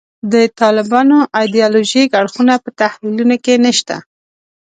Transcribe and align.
د 0.33 0.35
طالبانو 0.59 1.17
ایدیالوژیک 1.39 2.09
اړخونه 2.21 2.53
په 2.63 2.69
تحلیلونو 2.81 3.35
کې 3.43 3.53
نشته. 3.65 3.95